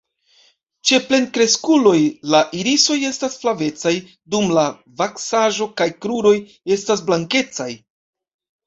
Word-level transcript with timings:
Ĉe 0.91 0.97
plenkreskuloj 1.09 1.97
la 2.35 2.41
irisoj 2.61 2.97
estas 3.11 3.37
flavecaj, 3.43 3.95
dum 4.37 4.51
la 4.61 4.67
vaksaĵo 5.05 5.71
kaj 5.83 5.91
kruroj 6.03 6.37
estas 6.79 7.07
blankecaj. 7.13 7.73